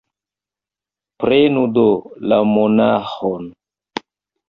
[1.25, 1.85] Prenu do
[2.33, 3.51] la monaĥon!